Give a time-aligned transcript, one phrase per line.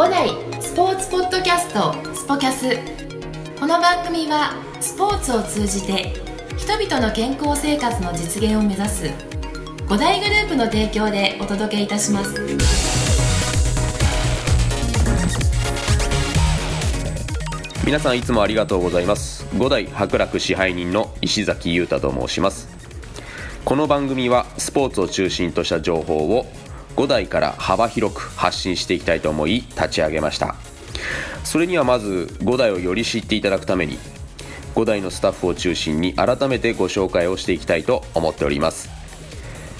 [0.00, 0.30] 五代
[0.62, 2.74] スポーツポッドキャストスポキャス。
[3.60, 6.14] この番組はスポーツを通じて
[6.56, 9.10] 人々の健康生活の実現を目指す
[9.90, 12.34] 五大グループの提供でお届けいたします。
[17.84, 19.46] 皆さんいつもありがとうございます。
[19.58, 22.70] 五代博楽支配人の石崎裕太と申します。
[23.66, 26.46] この番組はスポーツを中心とした情報を
[26.96, 30.56] 5代から幅広く発信していきたいと思い立ち上げました。
[31.44, 33.98] それにはまず5代をより知っていただくために
[34.74, 38.88] 5代のスタッフを中心に改めてご紹介をしていきたいと思っております。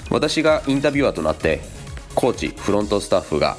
[0.09, 1.61] 私がインタビュアーとなって
[2.15, 3.55] コーチフロントスタッフが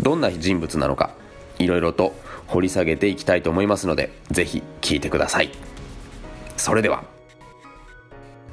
[0.00, 1.14] どんな人物なのか
[1.58, 2.14] いろいろと
[2.46, 5.50] 掘り下げていきたいと思いますのでぜひ聞いてください。
[6.56, 7.04] それでは。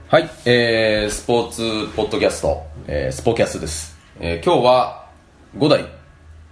[0.07, 5.07] はい、えー、スポーツポッドキャスト、えー、スポキャスです、えー、今日は
[5.57, 5.83] 5代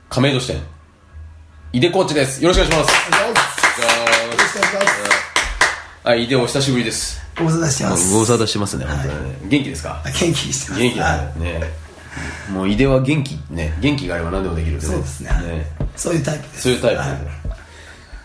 [0.10, 0.62] 亀戸支店
[1.72, 2.42] 井出コーチです。
[2.44, 3.12] よろしくお願いします。
[3.12, 4.90] よろしくお願いし
[6.04, 7.22] あ井出お久しぶりです。
[7.38, 8.12] ご無沙汰してます。
[8.12, 9.38] ご無沙汰してますね、本当にね。
[9.50, 10.02] 元気ですか？
[10.04, 10.82] 元気にしてます。
[10.82, 11.62] 元気だはねね。
[12.52, 13.78] もう井出は元気ね。
[13.80, 15.30] 元気があれば何でもできるそうですね。
[15.96, 16.62] そういうタイプです。
[16.64, 17.02] そういうタイプ。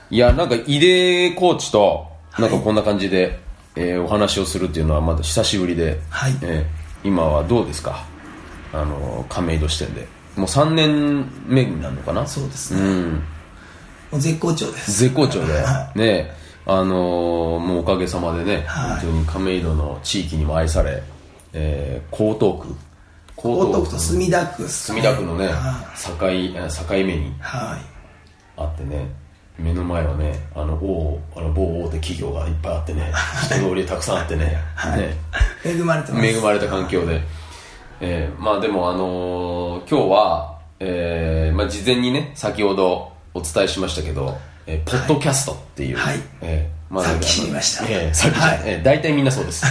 [0.08, 0.16] い。
[0.16, 2.06] やなんか井出コーチと
[2.38, 3.40] なんかこんな感じで、
[3.76, 6.38] えーお話をするっていうのはまだ久しぶりで、はい。
[6.40, 8.06] えー今はどうですか？
[8.74, 12.26] あの亀戸支店でもう3年目になるのかな？
[12.26, 12.80] そうですね。
[12.80, 13.12] うん
[14.10, 15.00] もう絶好調です。
[15.04, 16.30] 絶好調ではね
[16.66, 21.02] あのーもうおかげさまでね、はい本当に亀戸の地域にも愛され、
[21.52, 22.74] えー、江東区
[23.36, 24.68] 江江東区と墨田区。
[24.68, 25.84] 墨田区のねは
[26.18, 27.32] 境え境目にい。
[27.40, 27.80] はい。
[28.56, 29.08] あってね
[29.58, 33.12] 目の前はねあの大あの某大手企業がいっぱいあってね
[33.46, 34.44] 人通りたくさんあってね,、
[34.96, 35.16] ね
[35.64, 36.26] 恵まれてます。
[36.26, 37.20] 恵まれた環境で、
[38.00, 46.18] えーまあでもあのー今日は、えーまあ、事前にね先ほどお伝えしましたけど、えーポッドキャストっていう、はい。
[46.40, 47.84] えーまさっき知りました。
[47.88, 48.62] えーさっきはい。
[48.64, 49.64] えー大体みんなそうです、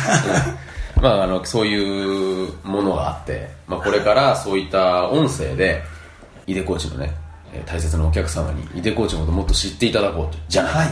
[0.98, 1.04] うん。
[1.04, 5.82] まああのそういうものがあって、まあ、これからそういった音声で
[6.48, 7.14] 井出コーチのね
[7.54, 10.88] えー大切なお客様に井出コーチのことをもっと知っていただこうとじゃない、はい。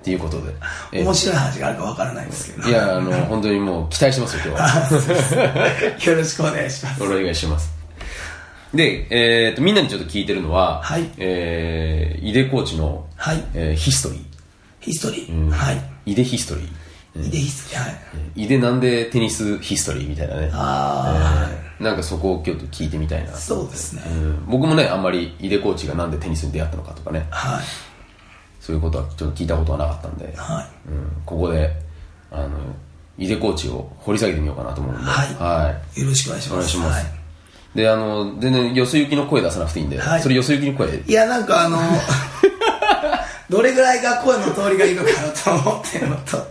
[0.00, 0.54] っていうことで、
[0.92, 2.68] えー面白い話があるかわからないですけど。
[2.68, 7.02] いやあの本当にもう期待してますよ今日はよろしくお願いします。
[7.02, 7.70] お願いします
[8.72, 13.44] で、えー、とみんなにちょっと聞いてるのは、はいえー、井出コーチの、はい。
[13.54, 14.20] えーヒストリー
[14.80, 15.50] ヒストリー。
[15.50, 15.82] はい。
[16.06, 17.84] 井出ヒストリー井出ヒストリー。
[17.84, 18.42] はい。
[18.44, 24.02] 井出なんでテニスヒストリーみたいなねあえーなんかそこを今日聞いてみたいなあ、そうですね。
[24.06, 27.64] うん僕もねあんまり井出コーチがなんでテニスに出会ったのかとかねはい。
[28.70, 30.88] そういうことはちょっと聞いたことはなかったんで、はい。
[30.88, 31.72] うん、ここで
[32.30, 32.50] あの
[33.18, 35.02] 井出コーチを掘り下げてみようかなと思うんで。
[35.02, 35.34] はい。
[35.34, 36.00] はい。
[36.00, 36.54] よろしくお願いします。
[36.54, 37.04] お願いします。
[37.04, 37.20] はい。
[37.74, 40.22] であの全然よそ行きの声出さなくていいんで、はい。
[40.22, 41.00] それよそ行きの声。
[41.00, 41.78] いや、なんかあの、
[43.50, 46.46] どれぐらいが声の通りがいいのかなと思ってるのと、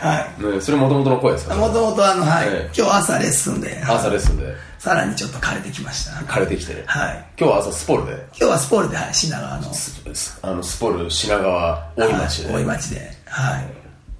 [0.00, 0.44] はい。
[0.54, 1.54] ねそれもともとの声ですか？
[1.54, 2.70] もともとあの、はい、ええ。
[2.76, 4.54] 今日朝レッスンで、朝レッスンで。
[4.78, 6.12] さらにちょっと枯れてきました。
[6.26, 7.24] 枯れてきて、はい。
[7.38, 8.12] 今日は朝スポルで？
[8.12, 13.60] 今日はスポールで、はい、品川の、ススあのスポル品川大井町で、はい大井町で、は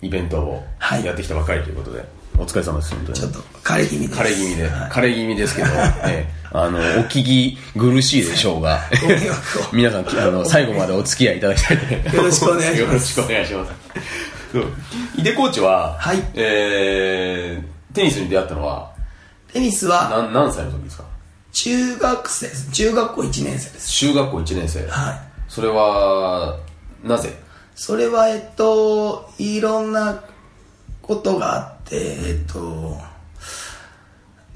[0.02, 0.06] い。
[0.06, 1.04] イベントをはい。
[1.04, 2.04] やってきたばかりということで、
[2.38, 3.18] お疲れ様です本当に。
[3.18, 4.20] ちょっと枯れ気味です。
[4.20, 4.90] 枯れ気味で、はい。
[4.90, 5.68] 枯れ気味ですけど、
[6.06, 6.38] ええ。
[6.50, 8.80] あのお聞き苦しいでしょうが。
[9.70, 11.76] 皆さんあの最後までお付き合いいただきたい。
[12.14, 12.80] よろしくお願いします。
[12.80, 13.72] よろしくお願いします
[15.16, 18.92] 井出コーチは、はいえーテニスに出会ったのは
[19.52, 21.04] テニスは何何歳の時ですか？
[21.52, 22.70] 中学生です。
[22.70, 23.88] 中学校1年生です。
[23.92, 25.20] 中学校1年生はい。
[25.48, 26.58] それは
[27.02, 27.32] なぜ？
[27.74, 30.22] それは、えっと、いろんな
[31.00, 32.98] ことがあって、えっと、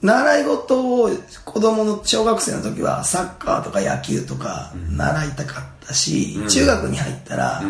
[0.02, 1.10] 習い事を
[1.44, 7.62] 子供の小学生の時はサッカーとか野球とか習いたかったし、中学に入ったら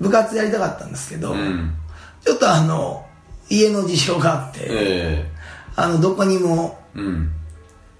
[0.00, 1.74] 部活やりたかったんですけど、ん。
[2.24, 3.06] ちょっとあの、
[3.48, 5.30] 家の事情があって、え
[5.76, 6.78] あの、どこにも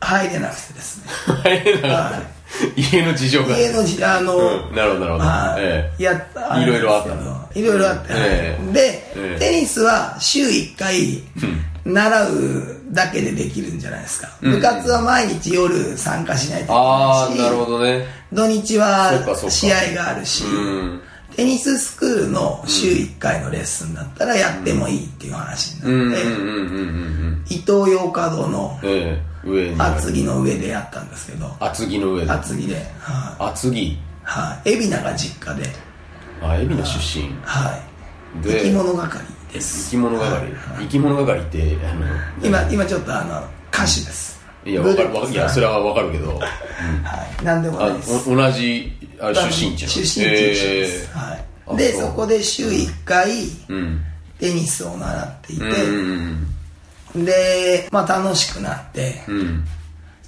[0.00, 1.10] 入れなくてですね。
[1.42, 2.40] 入れなかった
[2.76, 3.58] 家の事情が。
[3.58, 4.74] 家のじ、あの、うん。
[4.74, 6.04] なるほどなるほど。
[6.04, 8.12] やったいろいろあったいろいろあって、
[8.72, 9.38] で、ええ。
[9.38, 11.22] テニスは週1回
[11.84, 18.06] 習うだけでできるんじゃないですか、部活は毎日夜参加しないといけないしああなるほどね。
[18.32, 19.12] 土日は
[19.48, 21.00] 試合があるしうん
[21.36, 27.44] テニススクールの週1回のレッスンだったらやってもいいっていう話にうんうんなって、うんうんうんうん。
[27.48, 28.78] 伊東洋華堂の
[29.78, 32.30] 厚木の上でやったんですけど厚木の上で。
[32.30, 33.44] 厚木で、はい。
[33.52, 33.98] 厚木。
[34.22, 35.66] はい、海老名が実家で、
[36.42, 37.34] あ海老名出身。
[37.42, 37.80] は
[38.42, 39.90] い、で生き物係です。
[39.90, 40.52] 生き物係。
[40.78, 42.06] 生き物係ってあの
[42.42, 43.42] 今今ちょっとあの
[43.72, 44.40] 歌手です。
[44.64, 45.14] いやわかる。
[45.14, 45.32] わかる。
[45.32, 46.38] いやそれはわかるけど。
[46.38, 46.46] は
[47.40, 48.30] い、なんでもあないです。
[48.30, 49.92] お同じあ出身地なの。
[49.92, 51.38] 出身地です、えは
[51.74, 54.04] い、であそうそこで週1回ーうん。
[54.38, 56.48] テニスを習っていて、うん
[57.14, 57.24] うん。
[57.26, 59.64] で、まあ、楽しくなって、うん。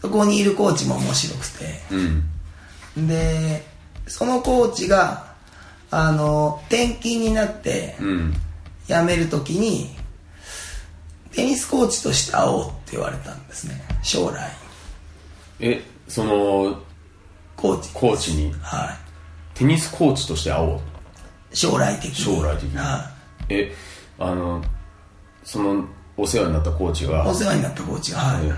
[0.03, 3.09] そこにいるコーチも面白くてうん。
[3.09, 3.65] で
[4.07, 5.33] そのコーチが
[5.91, 8.35] あの転勤になってうん
[8.93, 9.91] 辞める時に
[11.33, 13.83] テニスコーチとして会おうって言われたんですね。
[14.03, 14.51] 将来。
[15.61, 16.79] えその
[17.57, 17.91] コーチ。
[17.95, 18.53] コーチに？
[18.61, 18.97] は
[19.55, 20.81] テニスコーチとして会おう。
[21.53, 22.15] い将来的に。
[22.15, 22.77] 将来的に。
[22.77, 23.11] は
[23.49, 23.75] え
[24.19, 24.63] あの
[25.45, 25.85] その
[26.17, 27.25] お世話になったコーチが？
[27.25, 28.47] い、お世話になったコーチが、はい。
[28.47, 28.53] え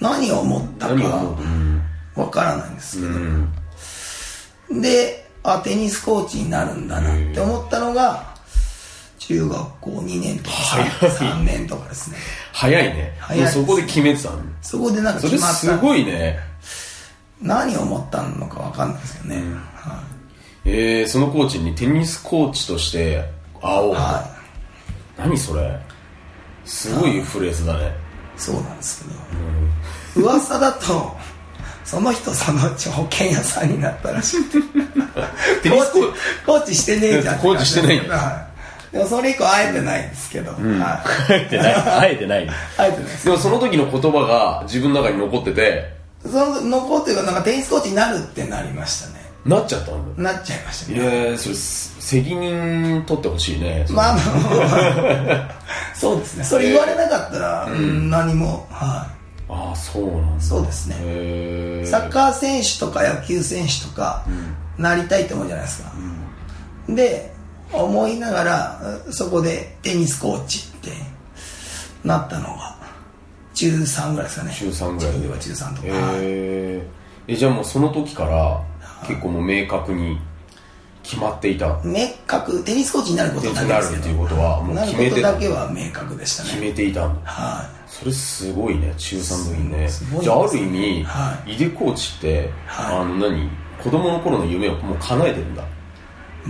[0.00, 1.82] 何を思ったかうん
[2.14, 4.82] わからないんですけど、うん。
[4.82, 8.36] であテニスコーチになるんだなって思ったのが
[9.28, 10.56] 中学校2年とか
[11.06, 12.16] 3, 年とかですね。
[12.50, 13.14] 早いね。
[13.20, 14.38] 早いですもうそこで決めてたの？
[14.62, 15.56] そこでなんかそれ決まった。
[15.58, 16.38] すごいね。
[17.42, 19.42] 何を思ったのかわかんないですけどね、
[19.74, 20.02] は
[20.64, 23.22] えー、そのコーチにテニスコーチとして
[23.60, 23.92] 会おう。
[23.92, 24.24] い、は
[25.18, 25.78] 何それ？
[26.64, 27.88] すごいフレーズだね。
[27.88, 27.90] い、
[28.40, 29.04] そうなんです
[30.14, 31.14] けど、噂だと
[31.84, 34.66] その人そのうち保険屋さんになったらしくて
[35.68, 36.14] テニスコー
[36.46, 38.16] コーチしてねえじゃんコーチしてないんだ。
[38.16, 38.47] はい
[38.92, 40.56] でもそれ以降会えてないんですけど、は
[41.28, 41.74] い、会えてない。
[41.74, 42.46] 会えてない。
[42.76, 43.24] 会えてないです。
[43.26, 45.98] でもその時の言葉が自分の中に残ってて。
[46.22, 49.28] その残っていうかなんかテニスコーチになるってなりましたね。
[49.44, 53.86] なっちゃったんだなっちゃいましたいねやーそれす責任取ってほしいね。
[53.90, 54.20] まああの
[55.94, 56.44] そうですね。
[56.44, 59.06] それ言われなかったら、うん何もは
[59.48, 60.44] ああそうなんだ。
[60.44, 61.86] そうですね。
[61.86, 64.24] サッカー選手とか野球選手とか、
[64.76, 65.92] なりたいと思うじゃないですか、
[66.88, 67.32] で
[67.72, 68.80] 思いながら
[69.10, 70.90] そこでテニスコーチって
[72.04, 72.76] なったのが
[73.54, 74.54] 中3ぐらいですかね。
[74.54, 75.12] 中3ぐらい。
[75.12, 76.82] で中は中3とか、へはいー。
[77.28, 78.64] えじゃあもうその時から
[79.06, 80.18] 結構もう明確に
[81.02, 81.80] 決まっていた。
[81.84, 83.98] 明確テニスコーチになることだけですけど。
[83.98, 85.32] テニスになるっていうことはもう決めてた。
[85.32, 87.30] ことだけは明確でした決ねめていたんだ。
[87.30, 89.88] はそれすごいね中3の時にね。
[90.22, 92.96] じゃあある意味、は井出コーチって、はい。
[92.96, 93.50] あの何？
[93.82, 95.66] 子供の頃の夢をもう叶えてるんだ、い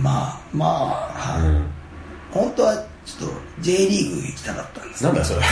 [0.01, 1.47] まあまあ、はい。
[1.47, 1.79] うん
[2.31, 2.75] 本当は
[3.05, 5.03] ちょっと J リーグ行きたかったんです。
[5.03, 5.41] なんだよそれ。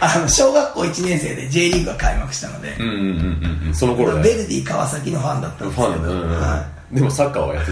[0.00, 3.74] あの小学校1年生で J リーグが開幕したので、うんうんうんうんうん。
[3.74, 6.40] その頃ねベルディ川崎のファンだったんですけど、ファンだね、うんうん。
[6.40, 7.70] はでもサッカーはやって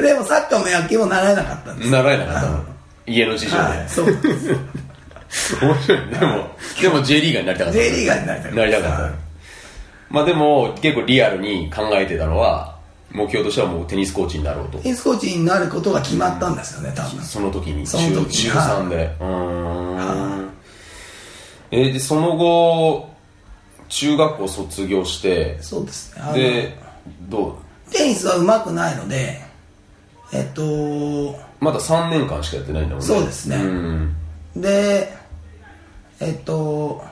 [0.00, 1.90] い、でもサッカーも野球も習えなかったんです。
[1.90, 2.64] た習えなかったの。
[3.06, 5.56] 家の事情で、はい、そうです。
[5.62, 6.06] 面白いね。
[6.18, 6.50] でも
[6.80, 8.60] でも J リーガーになりたかった J リーガーになりたかった。
[8.60, 9.12] なりたかった、はい。
[10.10, 12.71] まあでも結構リアルに考えてたのは
[13.12, 14.78] 目標としてはもうテニスコーチになろうと。
[14.78, 17.22] テニスコーチになることが決まったんですよね多分。
[17.22, 20.50] その時にその時中中3で、うーん。
[21.70, 23.10] えーでその後
[23.88, 25.58] 中学校卒業して。
[25.60, 26.32] そうですね。
[26.34, 26.78] で
[27.28, 27.58] ど
[27.90, 29.40] テニスは上手くないので
[30.32, 33.06] えっとうまだ3年間しかやってないんだもんね。
[33.06, 33.56] そうですね。
[33.56, 34.16] ん。
[34.56, 35.14] で
[36.20, 37.04] えっと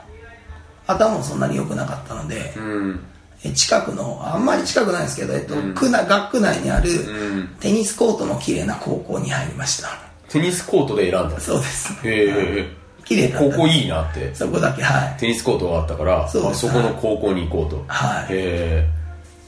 [0.87, 2.99] 頭もそんなに良くなかったので、うん。
[2.99, 3.10] え
[3.49, 7.47] 近くのあんまり近くないんですけど、えっと区内学区内にあるん。
[7.59, 9.89] テニスコートの綺麗な高校に入りました。
[10.29, 11.93] テニスコートで選んだそうです。
[12.07, 12.27] へ
[12.59, 12.81] え。
[13.03, 13.49] 綺麗だった。
[13.49, 14.33] ここいいなって。
[14.35, 17.83] そこだけはテニスコートがあったからそそこの高校に行こうと。
[17.87, 18.33] はい。
[18.33, 18.87] へ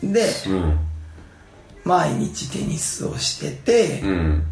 [0.02, 0.80] いでえうん。
[1.84, 4.44] 毎日テニスをしてて、うん。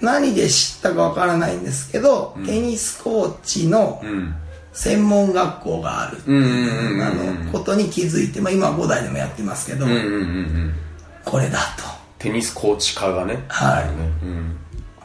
[0.00, 4.34] 何で知ったかわからないんですけど、テニスコーチのうん
[4.78, 6.18] 専門学校がある。
[6.24, 9.84] あのことに気づいて、まあ、今は5代でもやってますけど、
[11.24, 11.82] これだと。
[12.20, 13.42] テニスコーチ科がね。
[13.48, 13.84] はい。
[14.24, 14.56] うん。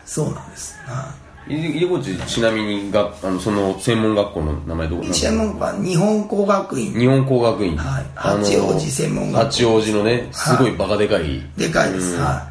[0.05, 1.15] そうなんです、は
[1.47, 1.55] い。
[1.55, 5.03] 入り口ちなみにがあのその専門学校の名前どこ？
[5.03, 6.93] い、専門学校は日本工学院。
[6.93, 8.05] 日本工学院、はい。
[8.15, 9.45] 八王子専門学校。
[9.45, 12.21] 八王子のねすごいバカでかい、でかいです、うん。
[12.21, 12.47] は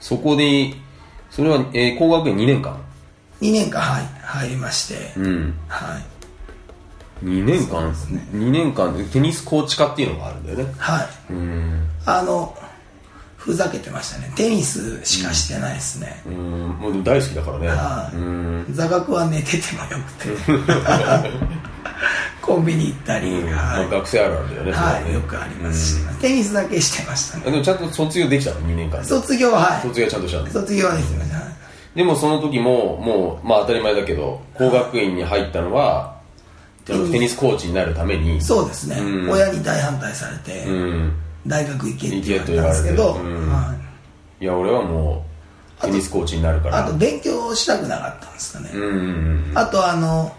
[0.00, 0.74] そこで
[1.30, 2.78] それは、えー工学院2年間？
[3.40, 5.54] い2年間、はい、入りまして、うん。
[5.68, 6.15] はい
[7.24, 10.74] 2年間、2年間でテニスコーチ科っていうのがあるんだよね。
[10.78, 11.32] はい。
[11.32, 11.88] うん。
[12.04, 12.56] あの
[13.36, 14.32] ふざけてましたね。
[14.36, 16.68] テニスしかしてないですね、うん。
[16.80, 17.68] もうでも大好きだからね。
[17.68, 18.16] はい。
[18.16, 18.66] うん。
[18.70, 20.28] 座学は寝ててもよくて。
[22.42, 23.50] コンビニ行ったり、うん。
[23.50, 27.44] まはあ、学生あるあるだよねはい、よくありますし、テニスだけしてましたね。
[27.46, 29.04] うんでもちゃんと卒業できたの？2年間で。
[29.04, 29.82] 卒業ははい。
[29.82, 30.46] 卒業はちゃんとしたの？
[30.50, 31.46] 卒業はできてました、はい
[31.96, 36.15] でもその時ももうまあ当たり前だけど工学院に入ったのは
[36.86, 39.30] テニスコーチになるためにそうですね、うん。
[39.30, 41.12] 親に大反対されて、うん。
[41.46, 43.74] 大学行けって言われたんですけど、うんは
[44.40, 44.44] い。
[44.44, 45.26] いや俺はも
[45.80, 46.86] うテニスコーチになるから。
[46.86, 50.34] あと勉強したくなかったんですかね、うんうんうんあとあの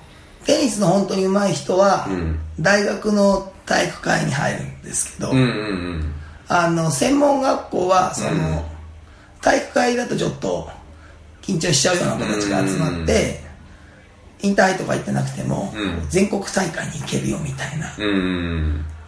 [0.46, 2.39] テニスの本当に上手い人は、うん。
[2.60, 5.50] 大学の体育会に入るんですけど、うんうんう
[5.98, 6.13] ん。
[6.48, 8.62] あの専門学校はその、うん。
[9.42, 10.70] 体育会だとちょっと
[11.42, 13.47] 緊張しちゃうような子たちが集まって、
[14.41, 16.10] インターハイとか行ってなくても、うん。
[16.10, 17.88] 全国大会に行けるよみたいな、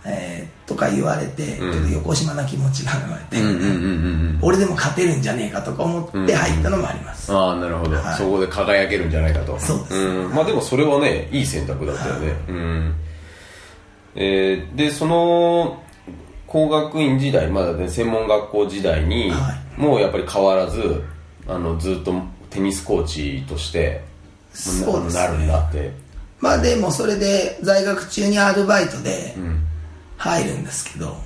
[0.05, 1.73] えーとか言われて、うん。
[1.73, 3.37] ちょっと横島な気持ちが生まれて、
[4.41, 8.15] 俺でも勝てるんじゃねえかとか思って入ったのもあります、ああなるほど、はい。
[8.15, 9.59] そこで輝けるんじゃないかと。
[9.59, 10.27] そうです。
[10.27, 10.29] ん。
[10.29, 12.95] まあでもそれはねいい選択だったよね、うん。
[14.15, 15.83] えーでその
[16.47, 21.03] 工学院時代まだね専門学校時代に、はもうやっぱり変わらず
[21.47, 22.13] あのずっと
[22.49, 24.03] テニスコーチとして
[24.59, 25.21] そうですね。
[25.21, 25.91] なるんだって。
[26.39, 29.65] まあでもそれで在学中にアルバイトでん
[30.17, 31.17] 入るんですけど、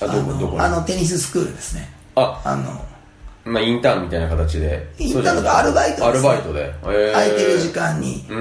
[0.00, 0.60] あどこどこに？
[0.60, 1.90] あのテニススクールですね。
[2.14, 2.84] ああの。
[3.44, 4.92] まあインターンみたいな形で。
[4.98, 6.08] インターンとかアルバイトですね。
[6.08, 7.12] アルバイトで、えー。
[7.12, 8.40] 空いてる時間にうんう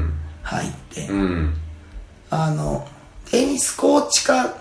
[0.00, 1.54] ん入って、うんうん
[2.30, 2.88] あの
[3.30, 4.56] テニスコーチ科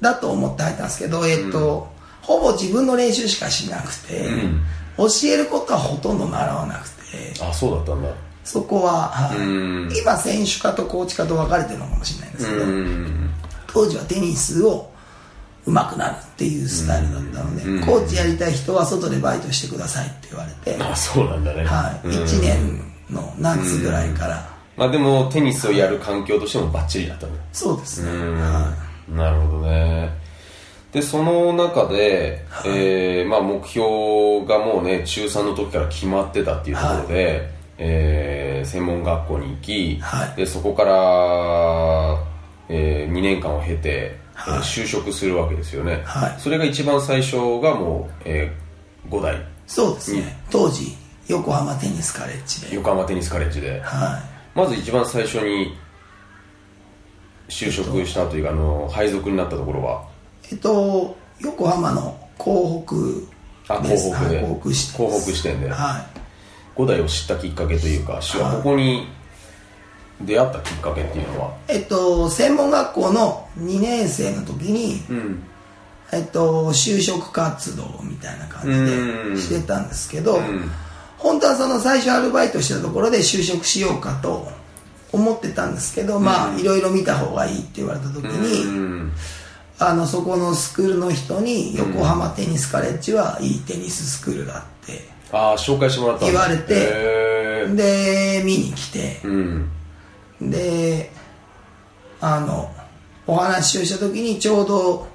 [0.00, 1.88] だと思って入ったんですけど、えっと
[2.22, 4.28] ほぼ自分の練習しかしなくて、
[4.96, 6.99] 教えることはほとんど習わなくて
[7.40, 8.08] あそうだったんだ。
[8.44, 9.32] そこは、
[10.02, 13.30] 今選手科とコーチ科と分かれてるのかもしれないんですけど、うん。
[13.66, 14.90] 当時はテニスを
[15.66, 17.86] 上手くなるっていうスタイルだったので、うん。
[17.86, 21.64] コーチやりたい人は外でバイトしてくださいって言われて、あそうなんだね。
[21.64, 22.12] はい、うん。
[22.12, 27.32] 1年の夏ぐらいから、まあでもテニスをやる環境としてもバッチリだったね。
[27.52, 28.10] そうですね、
[29.10, 30.10] なるほどね
[30.92, 40.36] でその中で、えーまあ、目標がもうね中3の時から決まってたっていうところで、えー専門学校に行き、はい。
[40.36, 40.92] でそこから、
[42.68, 44.58] え2年間を経て、はい。
[44.58, 46.34] えー就職するわけですよね、はい。
[46.38, 48.52] それが一番最初がもう、え
[49.08, 49.40] 5代。
[49.66, 50.94] そうですね、当時
[51.28, 53.80] 横浜テニスカレッジで、横浜テニスカレッジで。
[53.80, 54.20] は
[54.54, 55.74] まず一番最初に
[57.48, 60.02] 就職したというか、あの配属になったところは？
[60.02, 60.04] い
[60.50, 62.84] えっと横浜の港
[63.66, 65.68] 北あです港北ではい港北支店港北支店で。
[65.70, 66.20] はい。
[66.76, 68.56] 五代を知ったきっかけというか、しはい。
[68.56, 69.06] ここに
[70.22, 71.54] 出会ったきっかけっていうのは？
[71.68, 75.42] えっと専門学校の2年生の時に、うん。
[76.12, 79.36] えっと就職活動みたいな感うん。
[79.36, 80.70] じでしてたんですけど、ん。
[81.18, 84.48] 本当はその最初アルバイトしてたところで就職しようかと
[85.12, 89.12] 思ってたんですけど、まあいろいろ見た方がいいって言われた時に、うん
[89.82, 99.70] あのそこのスクールの人に横浜テニスカレッジはいいテニススクールだってああ紹介してもらった言われてで見に来てうん。
[100.40, 101.10] で
[102.20, 102.70] あの
[103.26, 105.08] お話をした時にちょうど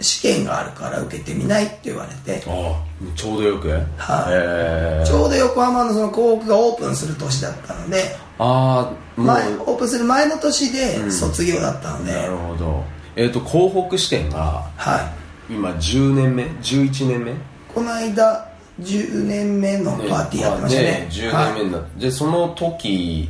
[0.00, 2.42] 試験があるから受けてみないって言われて。
[2.46, 3.68] ああちょうどよく。
[3.68, 5.06] はい。
[5.06, 12.84] ちょうど横浜のその広告がオープンする年だったのでああ前オープンする前の年で卒業だったので、なるほど
[13.20, 15.12] えっ、と港北支店がは
[15.50, 15.52] い。
[15.52, 17.34] 今10年目11年目？
[17.74, 18.50] この間
[18.80, 21.08] 10年目のパーティーやってましたね。
[21.10, 23.28] 10年目になって、でその時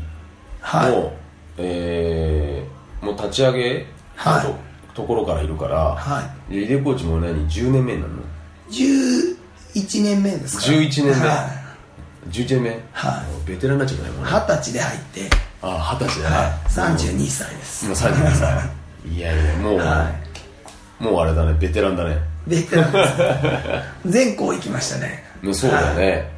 [0.62, 1.12] の、はい。
[1.58, 4.44] えーもう立ち上げはい。
[4.44, 4.50] の
[4.94, 6.52] と,、ところからいるから、はい。
[6.52, 8.22] で井出コーチも何？10年目になるの
[8.70, 9.36] ？11
[10.04, 11.48] 年目ですか11年目、は
[12.26, 12.28] い。
[12.28, 13.48] 11年目、はい。
[13.48, 15.20] ベテランになっちゃうね二十歳で入って、
[15.62, 17.86] あ二十歳だね、はい、32歳です。
[17.86, 20.10] もう32歳いやいやもう、は
[20.98, 22.18] もうあれだねベテランだね。
[22.46, 23.06] ベテランで
[24.04, 24.10] す。
[24.10, 25.24] 全校行きましたね。
[25.42, 26.30] ねそうだよね、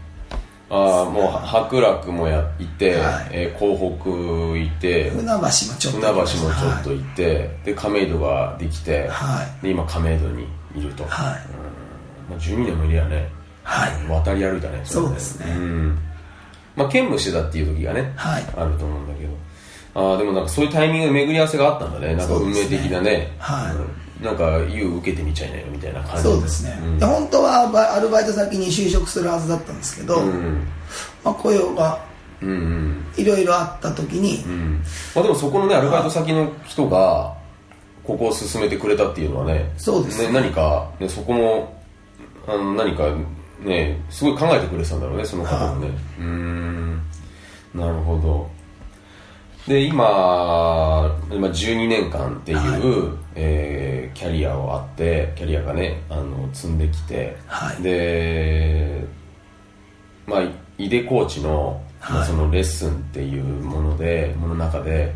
[0.71, 3.29] ああもう白楽もや行って、はい。
[3.33, 4.11] えー港北
[4.59, 6.39] 行って船橋もちょっと船橋もちょ
[6.81, 9.63] っと行って、で亀戸ができて、はい。
[9.63, 11.13] で今亀戸にいると、はい。
[12.31, 13.29] まあ、12年もいるやね
[13.65, 14.07] はい。
[14.09, 15.53] 渡り歩いたねれそうですね。
[15.55, 15.99] ん。
[16.75, 18.43] まあ兼務してたっていう時がね、はい。
[18.57, 19.33] あると思うんだけど
[19.95, 22.15] ああでもなんかそういうタイミングで巡り合わせがあったんだね。
[22.15, 23.35] なんか運命的なね。
[23.39, 23.75] はい。
[23.75, 24.03] うん。
[24.25, 26.23] なんか「You 受けてみちゃいなよ」みたいな感じ。
[26.23, 30.67] そうですね、うんで本当はバアルバイト先に就職するはずだったんですけど、うん。
[31.25, 31.99] まあ、雇用が
[33.17, 34.83] いろいろあった時に、うん。
[35.15, 37.35] まあ、でもそこのねアルバイト先の人が
[38.05, 40.33] ここを進めてくれたっていうのはねそうですね。
[40.33, 41.83] 何か、ね、そこも
[42.47, 43.05] あの何か
[43.61, 45.91] ねすごい考えてくれてたんだろうねその方もね。
[46.19, 47.03] うーん。
[47.75, 48.51] なるほど
[49.67, 53.19] で今今12年間っていう、はい。
[53.35, 57.83] えーキャリアをあってキャリアがねあの積んできて、はい。
[57.83, 59.05] で
[60.27, 60.43] まあ
[60.79, 62.29] 井出コーチの,、まあはい。
[62.29, 65.15] そのレッスンっていうものでもの中で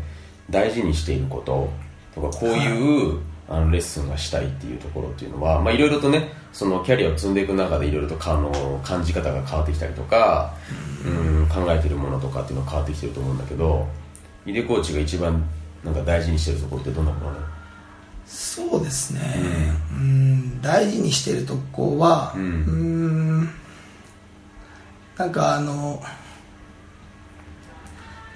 [0.49, 1.69] 大事にしていること
[2.15, 10.53] とかこういう、あのレッスンがしたいっていうところっていうのはまあいろいろとねそのキャリアを積んでいく中でいろいろとかあの感じ方が変わってきたりとか、
[11.05, 11.09] う
[11.43, 13.87] ん、考えてるものとかっていうのが変わってきてると思うんだけど
[14.47, 15.43] 井出コーチが一番
[15.83, 17.37] なんか大事にしてるところってどんなことなの？
[18.25, 19.21] そうですね。
[19.91, 20.61] うん。
[20.61, 23.49] 大事にしてるとこはううんん
[25.17, 26.01] なんかあの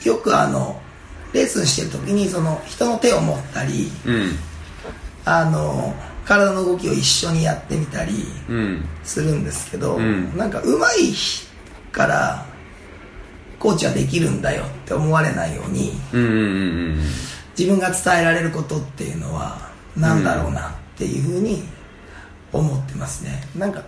[0.03, 0.79] よくあの
[1.33, 4.31] レッスンしてる時にその人の手を持ったりうん。
[5.23, 5.93] あの
[6.25, 8.13] 体の動きを一緒にやってみたり
[8.49, 8.85] うん。
[9.03, 10.35] するんですけど、うん。
[10.37, 11.13] なんか上手い
[11.91, 12.45] から
[13.61, 15.91] コーチはできるんだよって思われないように
[17.57, 21.61] 自分が伝えられることっていうのは何だろうなっていうふうに
[22.51, 23.43] 思ってますね。
[23.55, 23.83] なんか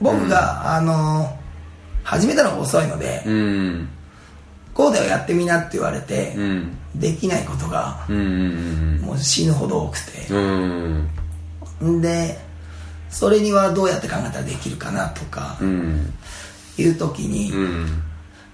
[0.00, 1.38] 僕が、あの
[2.02, 3.22] 始めたのが遅いので、
[4.74, 6.78] こうだよやってみなって言われて、うん。
[6.94, 10.26] できないことがもう死ぬほど多くて。
[10.30, 11.08] う、ん
[11.82, 12.00] ん。
[12.00, 12.38] で
[13.10, 16.12] それにはどうやって考えたらできるかなとかうん。
[16.78, 18.02] いう時に、うん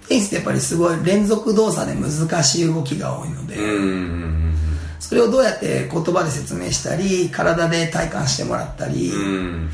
[0.08, 4.54] テニスってやっぱりすごい連続動作で難しい動きが多いので、うん。
[4.98, 9.70] それをどうやって言葉で説明したり体で体感してもらったりうん。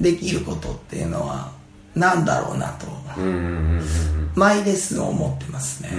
[0.00, 1.52] できることっていうのは
[1.94, 2.86] 何だろうなと。
[4.34, 5.90] マイレッスンを思ってますね、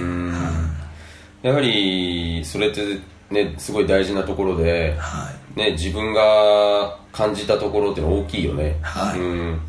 [1.42, 2.98] やはりそれって
[3.30, 5.58] ねすごい大事なところで、はい。
[5.58, 9.20] ね、自分が感じたところっていうのは大きいよね、はい。
[9.20, 9.60] うん、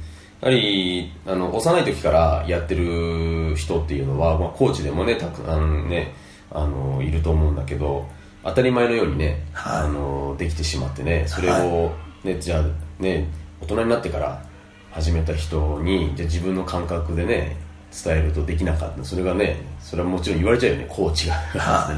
[0.42, 6.14] やはりあの幼い時からやってる人っていうのは、まあ、コーチでもねたくあのね
[6.52, 8.08] あのいると思うんだけど
[8.44, 9.84] 当たり前のようにね、はい。
[9.86, 11.92] あのできてしまってねそれを、
[12.24, 12.64] ねじゃあ
[13.02, 13.28] ね
[13.62, 14.46] 大人になってから
[14.92, 17.58] 始めた人にじゃあ自分の感覚でね
[18.04, 19.04] 伝えるとできなかった。
[19.04, 21.98] それがねそれはもちろん言われちゃうよねコーチが、はい。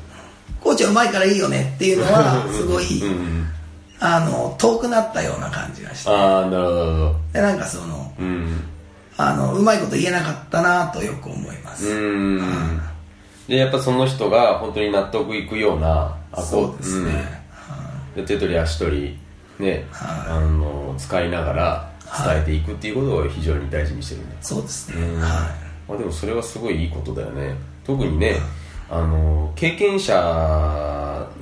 [0.62, 3.48] コーチはうまいからいいよねっていうのはすごい、うん、
[4.04, 6.10] あの遠くなったような感じがして。
[6.10, 7.16] ああなるほど。
[7.32, 8.64] でなんかそのうん。
[9.16, 12.80] あのうまいこと言えなかったなとよく思います、うん。
[13.46, 17.12] でやっぱその人が本当に納得いくようなあこそうですね、
[18.16, 18.22] うん。
[18.22, 19.18] で手取り足取
[19.58, 21.92] りね、はあの使いながら
[22.24, 24.36] 伝えていくっていうことを非常に大事にしてるんで。
[24.40, 25.20] す、そうですね、うん。
[25.20, 25.28] は
[25.88, 27.54] まあ、でもそれはすごいいいことだよね。
[27.84, 28.36] 特にね、
[28.90, 30.14] あの経験者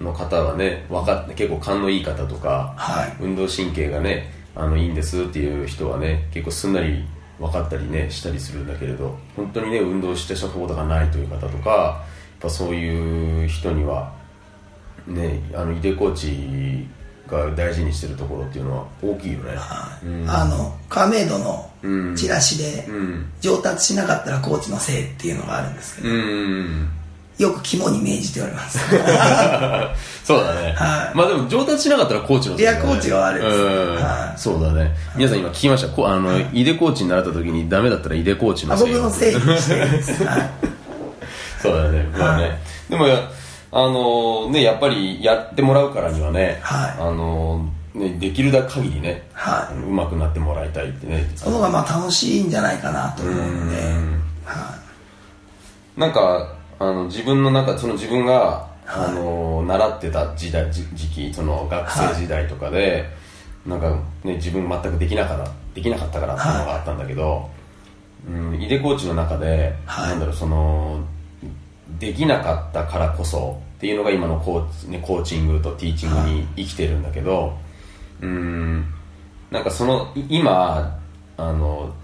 [0.00, 3.16] の方はね分かって結構勘のいい方とか、はい。
[3.20, 7.04] 運動神経がねあのいいんですっていう人はね結構すんなり
[7.38, 12.02] 分かったりねしたりするんだけれど本当にね運動してしたことがないという方とかやっ
[12.40, 14.12] ぱそういう人には
[15.06, 16.86] ねあの井出コーチ
[17.30, 20.06] が大事にしてるところっていうのは大きいよね、はい。
[20.06, 20.30] うん。
[20.30, 21.36] あの亀戸
[21.82, 22.10] うん。
[22.10, 23.32] のチラシでうん。
[23.40, 26.88] 上達しなかったらコーチのせいっていうのがあるんですけど、うん
[27.40, 28.78] よく肝に銘じております。
[30.24, 31.16] そうだね、はい。
[31.16, 33.56] まあでも上達しなかったらコーチのいやコーチが悪いです。
[33.56, 33.94] うん。
[33.94, 34.38] はい。
[34.38, 34.94] そうだね。
[35.16, 35.88] 皆さん今聞きました？
[35.88, 38.92] こあの、井出コーチになった時にダメだったら井出コーチのあせい。
[38.92, 40.50] 僕のせいにしてるんです、 はい。
[41.62, 42.06] そうだね。
[42.16, 42.58] まあね、はい。
[42.90, 43.18] でもや
[43.72, 46.90] あのねやっぱりやってもらうからにはね、はい。
[47.00, 49.72] あのねできるだけ限りね、はい。
[49.72, 51.30] あの上手くなってもらいたいってね。
[51.36, 53.42] その方がまあ楽しいんじゃないかなと思うの
[53.74, 54.22] で、うん。
[54.44, 54.74] は
[55.96, 59.10] なんかあの自分の中その自分が、はい。
[59.10, 63.08] あの習ってた時代時時期その学生時代とかで、
[63.64, 63.90] なんか
[64.24, 67.48] ね自分全くできなかったできなかったからっていうのがあったんだけど、
[68.28, 70.08] うん、井出コーチの中で、はい。
[70.10, 71.04] なんだろうその
[72.00, 77.56] できなかったからこそっていうのが今のコーチ,、ね、コーチングとティーチングに生きてるんだけど、
[78.20, 78.86] うん
[79.50, 80.98] なんかそのい今
[81.36, 81.94] あの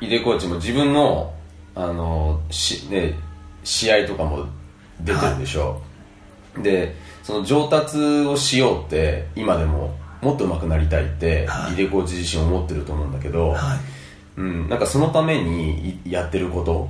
[0.00, 1.32] 井出コーチも自分の
[1.74, 3.14] あのし、ね、
[3.64, 4.46] 試合とかも
[5.00, 5.82] 出てるでしょ、
[6.62, 11.74] でその上達をしようって今でももっと上手くなりたいって、はい。
[11.74, 13.60] 井出コーチ自身思ってると思うんだけど、いはい。
[14.40, 16.88] うん、なんかそのためにいやってること。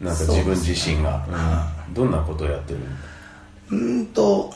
[0.00, 1.34] なんか自分自身が、ね
[1.88, 1.94] うん。
[1.94, 2.80] どんなことをやってる？
[3.70, 4.52] うーんと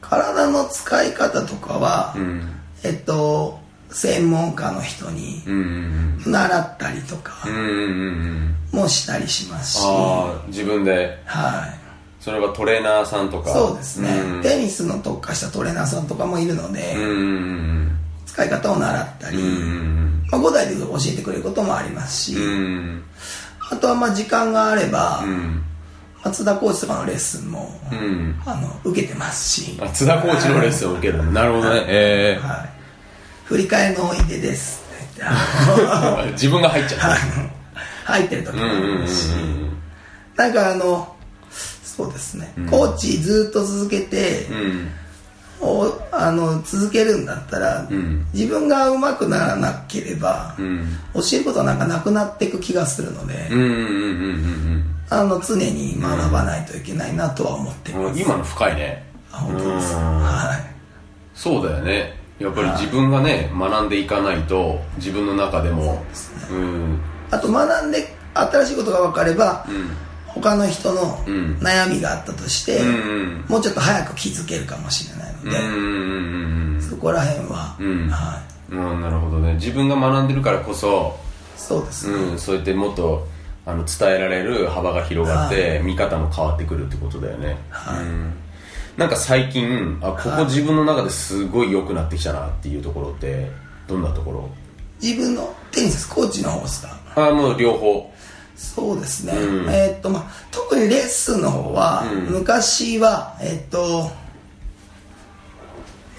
[0.00, 2.52] 体の使い方とかは、うん。
[2.84, 3.58] えっと
[3.90, 5.42] 専門家の人に
[6.26, 7.46] 習ったりとか
[8.72, 11.20] もしたりしますし、ああ自分で。
[11.24, 11.86] はい。
[12.20, 13.50] それはトレーナーさんとか。
[13.50, 14.42] そうですね、うん。
[14.42, 23.02] テニスの特化したトレーナーさんとかもいるので、うんうん使い方を習ったり、うんうんまあ、5代で教えてくれることもありますし、うん
[23.70, 25.62] あとはまあ時間があれば、うん。
[26.24, 28.42] 松田コーチとかのレッスンも、うん。
[28.44, 31.30] あの受けてますし、あ津田コーチのレッスンを受けるの？
[31.30, 31.84] なるほどね。
[31.86, 32.70] えはい、
[33.46, 34.82] 振り替えのおいでです。
[35.14, 37.16] って言って自分が入っちゃう
[38.04, 39.76] 入ってる時もあうんうんうんりますし、うん。
[40.36, 41.16] なんかあの
[41.84, 44.88] そうですね、コーチずっと続けて、うん。
[45.58, 48.26] をあの続けるんだったら、ん。
[48.34, 50.98] 自分が上手くならなければ、うん。
[51.14, 58.18] 教えることはなんかなくなっていく気がするので、うんうんうんうんあの常に学ばないといけないなとは思っています、うん。
[58.20, 59.06] 今の深いね。
[59.32, 59.94] あ本当です。
[59.94, 60.00] うん。
[60.20, 60.76] はい。
[61.32, 66.04] そうだよねやっぱり自分がね学んでいかないと自分の中でも
[66.50, 67.00] うん。
[67.30, 69.90] あと学んで新しいことが分かれば、うん。
[70.26, 71.56] 他の人のん。
[71.60, 72.80] 悩みがあったとして、
[73.48, 78.08] もうちょっと早く気づけるかもしれないので、そこら辺は、うん。
[78.08, 79.54] はい、うんなるほどね。
[79.54, 81.18] 自分が学んでるからこそ
[81.56, 83.26] そうですね、うん、そうやってもっと
[83.64, 88.04] あの伝えられる幅が広がって、見方も変わってくるってことだよね、はい。
[88.04, 88.32] うん、
[88.96, 93.50] なんか最近あここ自分の中ですごい良くなってきたなっていうところって
[93.86, 94.48] どんなところ？
[95.02, 96.98] 自分のテニスコーチの方ですか？
[97.14, 98.10] あもう両方。
[98.56, 99.70] そうですね、うん。
[99.70, 102.32] えーっとまあ、特にレッスンの方は、うん。
[102.32, 104.10] 昔はえーっと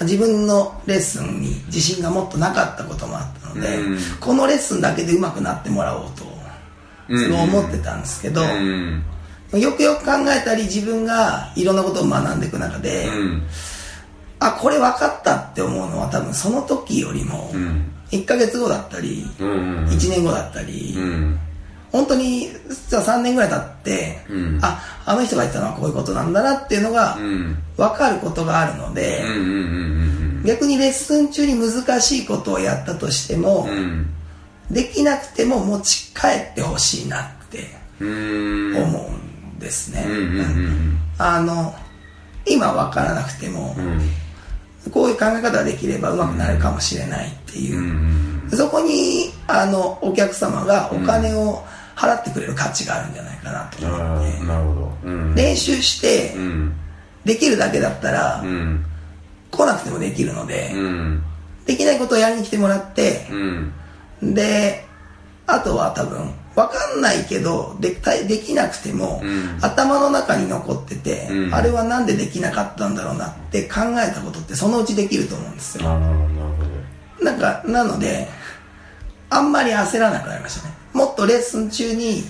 [0.01, 3.97] 自分のレッスンに自信がもっとなかったこともあったので、うん。
[4.19, 6.25] このレッスンだけで上手くなってもらおうと、
[7.09, 7.23] うん。
[7.23, 9.03] そう思ってたんですけど、うん
[9.53, 13.43] よくよく考えたり自分がいろんなことを学んでいく中で、うん。
[14.39, 17.91] あこれ分かったって思うのは多分その時よりもうん。
[18.11, 21.39] 1ヶ月後だったり、うん1年後だったり、うん。
[21.91, 22.49] 本当に
[22.89, 24.59] じゃあ3年ぐらい経って、うん。
[24.61, 27.57] ああの人が言ったのはこういうことなんだなっていうのがうん。
[27.77, 29.43] 分かることがあるので、うんうんう
[30.03, 34.07] ん逆にレッスン中に難しいことをやったとしても、うんうん。
[34.71, 37.65] できなくても持ち帰ってほしいなって
[37.99, 38.77] うん。
[38.77, 39.26] 思うん
[39.59, 41.73] ですね、うんうんうんあの
[42.49, 43.99] 今分からなくても、うん。
[44.91, 51.61] こういう考え方ができれば上手くなるかもしれないっていう、うんそこにあのお客様がお金を
[51.97, 54.91] 払ってくれる価値があるんじゃないかなとあ思って、ーなるほど。
[55.03, 55.35] うん。
[55.35, 56.73] 練習してうん。
[57.25, 58.85] できるだけだったら、うん
[59.51, 61.23] 来なくてもできるので、うん。
[61.65, 63.35] できないことをやりに来てもらってう、
[64.25, 64.33] ん。
[64.33, 64.85] で
[65.47, 69.59] あとは多分分かんないけどでたできなくても、うん。
[69.61, 71.53] 頭の中に残ってて、うん。
[71.53, 75.83] あれはなんでできなかったんだろうなって考えたことってそのうちできると思うんですよ。
[77.21, 78.27] なんかなので
[79.29, 80.73] あんまり焦らなくなりましたね。
[80.93, 82.23] もっとレッスン中に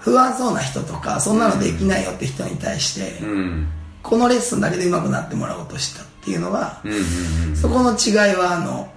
[0.00, 3.68] 不安そうな人とかそんなのできないよって人に対して、どうん。
[4.02, 6.98] このレッスンだけで上手くなってもらおうとしたっていうのが、うんうん
[7.50, 7.56] うん。
[7.56, 8.90] そこの違いはあの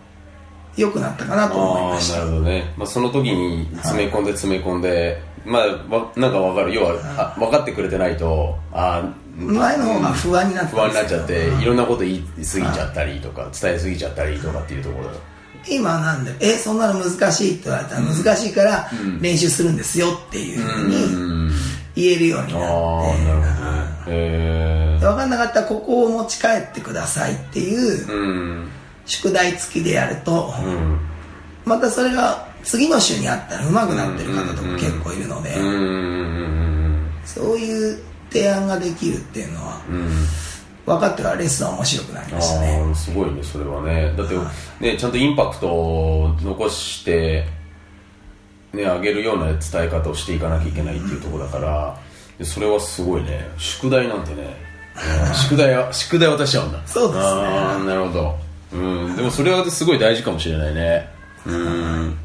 [0.77, 2.19] 良くなったかなと思いました。
[2.19, 6.73] なるほどね、まあ、その時に詰め込んで詰め込んで、まあわなんかわかる。
[6.73, 11.65] 要は、あ分かってくれてないとあー前の方が不安になって不安になっちゃってい。
[11.65, 15.05] ろんなこと言い過ぎちゃったりとか伝え過ぎちゃったりとかっていうところ。
[15.05, 15.11] だ
[15.69, 21.51] 今なんでえそんなの難しいって言われたら難しいから練習するんですよっていうふうに
[21.95, 23.41] 言えるようになって、ああなる
[24.05, 24.97] ほどね。
[25.01, 28.69] 分かんなかったらここを持ち帰ってくださいっていうえうん
[29.05, 30.99] 宿題付きでやると、うん。
[31.65, 37.99] またそれが次の週にあったら上手くなってる方とか結構いるので、うんうんそういう
[38.31, 39.95] 提案ができるっていうのはうん。
[39.95, 40.09] うん
[40.83, 42.91] 分かってからレッスンは面白くなりましたあね。
[42.91, 44.13] あすごいねそれはね。
[44.17, 44.35] だって
[44.79, 47.45] ねちゃんとインパクトを残して
[48.73, 51.99] ね上げるような伝え方をしていかなきゃいけないっていうところだから
[52.39, 53.47] でそれはすごいね。
[53.59, 54.55] 宿題なんてね。
[55.27, 57.41] うん宿題は宿題渡しちゃうんだそうですね。
[57.85, 58.35] なるほど
[58.73, 59.15] うん。
[59.15, 61.09] でもそれはすごい大事かもしれないね。
[61.45, 62.17] うん。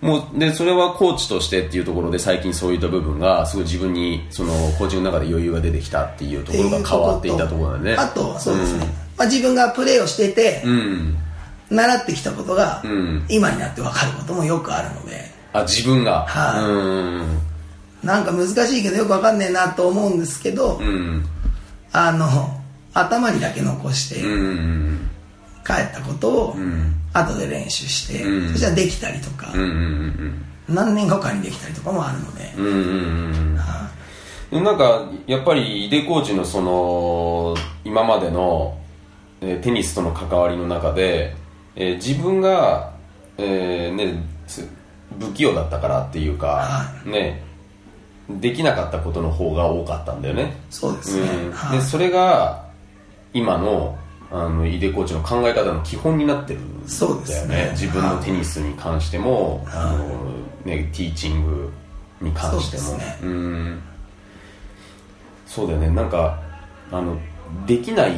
[0.00, 7.94] もうでそれはコーチとしてっていうところで最近そういった部分がすごい自分にそのコーチの中で余裕が出てきたっていうところが変わっていったところだね。
[7.96, 8.86] あとそうですね、
[9.18, 11.16] まあ、自分がプレーをしてて、うん。
[11.70, 13.26] 習ってきたことが、ん。
[13.28, 15.30] 今になって分かることもよくあるので。
[15.52, 16.24] あ自分が。
[16.26, 16.64] はい。
[16.64, 16.66] う
[17.22, 17.38] ん。
[18.02, 21.24] なんか難しいけどよく分かんねえなと思うんですけど、うん。
[21.92, 22.60] あの
[22.94, 25.09] 頭にだけ残してうん
[25.64, 26.94] 帰ったことをん。
[27.12, 28.52] 後で練習して、うん。
[28.52, 33.56] そしたらできたりとか、うんうん何年後かにできたりとかもあるので、うんうんうんうん。
[33.56, 33.90] は
[34.52, 38.78] うんなんかやっぱり井出コーチのその今までの、
[39.40, 41.34] えーテニスとの関わりの中で、
[41.76, 42.92] えー自分が、
[43.38, 44.68] えーね、つ
[45.18, 47.42] 不器用だったからっていうか、はね
[48.28, 50.42] できなかったことの方が多かったんだよね。
[50.44, 51.52] いそうですね、うん。
[51.52, 51.78] はい。
[51.78, 52.64] でそれが
[53.32, 53.98] 今の
[54.30, 56.88] あの井出コーチの考え方の基本になってるんだよね。
[56.88, 57.70] そうですね。
[57.72, 60.06] 自分のテニスに関しても、あの
[60.64, 61.72] ね、ティーチング
[62.20, 62.82] に関しても。
[62.82, 63.82] そうん。
[65.46, 65.90] そうだよね。
[65.90, 66.40] なんか
[66.92, 67.18] あの
[67.66, 68.12] できない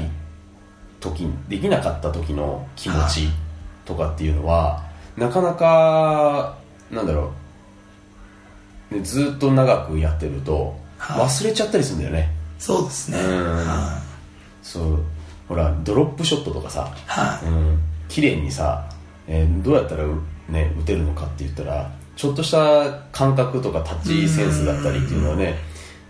[1.00, 3.28] 時できなかった時の気持ち
[3.84, 4.82] とかっていうのは
[5.16, 6.56] なかなか
[6.90, 7.32] なんだろ
[8.90, 11.26] う、ね、ずっと長くやってるとはい。
[11.26, 13.56] 忘れちゃったりするんだよね、そうですね、うん。
[13.66, 14.00] は
[14.62, 15.04] そう
[15.52, 17.46] ほらドロップショットとかさ、はい。
[17.46, 18.88] うん、綺麗にさ、
[19.28, 25.56] えーどうやったらう、ね、打てるのかって言ったらちょっとした感覚とかタッチセンスだったりっていうのはね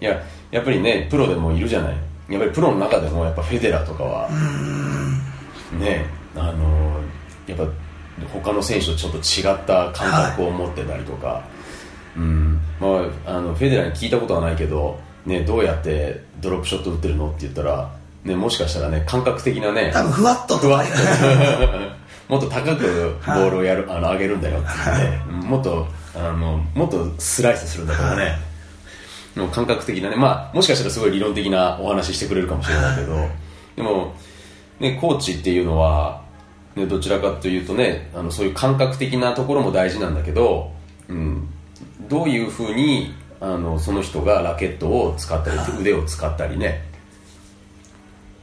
[0.00, 1.96] いややっぱりねプロでもいるじゃない。
[2.28, 4.31] やっぱりプロの中でもやっぱフェデラーとかは
[5.78, 7.00] ねあの
[7.46, 7.66] やっぱ
[8.33, 11.42] 他の選手とちょっと違った感覚を持ってたりとか、
[12.16, 12.61] うん。
[12.81, 17.90] まあ、あのフェデラーに聞いたことはないけど、ね、どうやってドロップショット打ってるのって言ったら、
[18.24, 20.92] ね、もしかしたらね感覚的なね多分ふわっとふわっと。
[22.28, 28.38] もっと高くボールをやる、あの上げるんだよって言って、うんもっとあのもっとスライスするんだとかね、
[29.35, 33.28] もう感覚的なね、まあ、もしかしたらすごい理論的なお話ししてくれるかもしれないけど、
[33.76, 34.14] でも、
[34.80, 36.22] ね、コーチっていうのは、
[36.74, 40.72] ね、どちらかというとねあのそういう感覚的なところも大事なんだけど、
[41.08, 41.48] うん、
[42.08, 46.91] どういうふうにあのその人がラケットを使ったり腕を使ったりね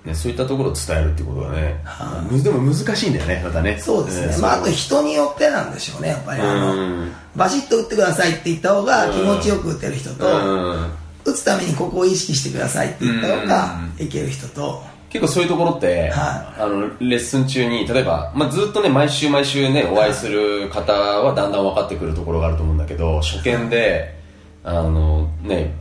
[0.09, 1.83] ねそういったところを伝えるっていうことがね、
[2.29, 3.77] むでも難しいんだよねまたね。
[3.79, 6.41] そうですね、んまあ、あと人によってなんでしょうねやっぱり。
[6.41, 7.11] あの、うん。
[7.35, 10.91] バシッと打ってくださいって言った方が気持ちよく打てる人と、うん。
[11.25, 14.05] 打つためにここを意識してくださいって言った方がうん。
[14.05, 24.15] いける人と、結構そういうところって、はあのレッスン中に例えば、まあ、ずっとね毎週毎週ねお会いする方はだんだん分かってくるところがあると思うんだけど初見で
[24.63, 25.73] あのね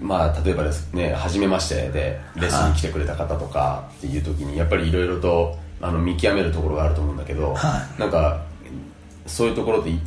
[0.00, 8.40] まあ例えばですね初めましてでレッスンに来てくれた方とかっていう時にやっぱりいろいろとあの見極めるところがあると思うんだけど、はなんか
[9.26, 9.98] そういうところってい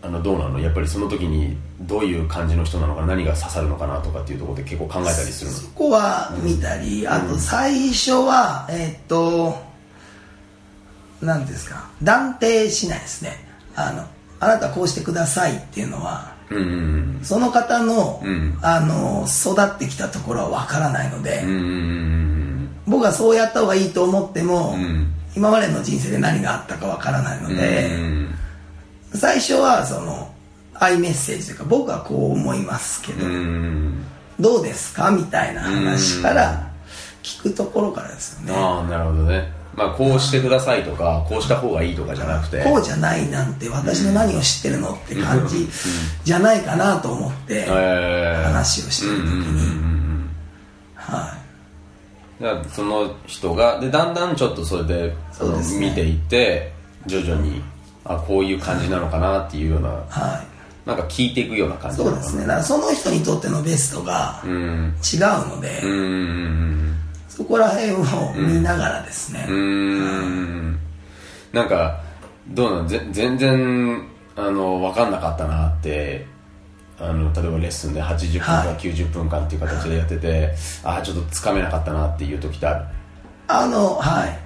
[0.00, 0.60] あのどうなの？
[0.60, 5.56] やっぱりその時にどういう感じの人なのか何が刺さるのかなとかっていうところで結構考えたりするの？
[5.56, 9.56] そこは見たり、あと最初はえーっと
[11.20, 11.90] 何ですか？
[12.02, 13.32] 断定しないですね。
[13.74, 14.04] あの
[14.40, 18.58] あなたこうしてくださいっていうのはうんうんその方の,、ん。
[18.62, 25.12] あの育ってきたところは分からないので、うん僕はそうやった方がいいと思っても、ん。
[25.36, 28.34] 今までの人生で何があったか分からないので、うん
[29.14, 30.32] 最初はその
[30.74, 34.04] アイメッセージというか僕はこう思いますけど、うん
[34.38, 35.10] どうですか？
[35.10, 36.70] みたいな話から
[37.22, 42.64] 聞くところからですよね、ああなるほどねまあこうしてくださいとかこうした方がいいとかじゃなくて。
[42.64, 45.68] こうじゃないなんて私の何を知ってるのって感じ
[46.24, 48.42] じゃないかなと思ってえー。
[48.42, 49.62] 話をしてる時に。
[49.70, 50.30] ん
[50.96, 51.38] は
[52.40, 55.90] だからその人がでだんだんちょっとそれでそうですね。
[55.90, 56.72] 見ていって
[57.06, 57.62] 徐々に
[58.04, 60.88] あこういう感じなのかなっていうようないはい。
[60.88, 62.42] なんか聞いていくような感じそうですね。
[62.42, 64.94] だからその人にとってのベストがうん。
[65.04, 66.87] 違うので、うんうん
[67.38, 69.56] そこら辺を見ながらですね、うん。
[69.56, 69.60] う
[70.72, 70.78] ん。
[71.52, 72.00] なんか
[72.48, 76.26] どうなのぜ全然あの分かんなかったなって
[76.98, 78.76] あの例えばレッスンで80分かはい。
[78.76, 82.84] 90分間っていう形でやってて、ああちょっとつかめなかったなっていう時ってある？
[83.46, 84.38] あのはい。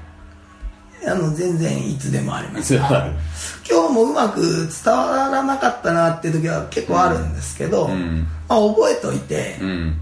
[1.09, 8.27] あの全然いつでもありまいす今日もうまく伝わらなかったなっていう時は結構あるんですけど、ん。
[8.49, 9.99] まあ、覚えといて、うん。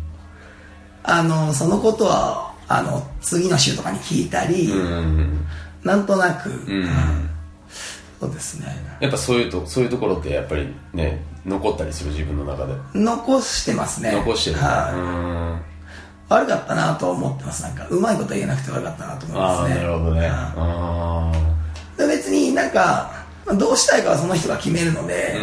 [1.04, 5.44] あのそのことはあの次の週とかに聞いたり、うん。
[5.82, 6.88] なんとなく、ん。
[8.20, 8.66] そうですね。
[9.00, 12.74] やっぱそういうとそういうところってやっぱりね残ったりする自分の中で。
[12.94, 14.12] 残してますね。
[14.12, 15.60] 残してる、は
[16.30, 17.64] い、悪かったなと思ってます。
[17.64, 19.74] なんかうまいこと言えなくて悪かったなと思いああますね。
[19.74, 20.20] なるほどね。
[20.20, 20.30] はい。
[20.30, 21.32] あ
[21.98, 23.10] で別になんか
[23.58, 25.36] どうしたいかはその人が決めるのあで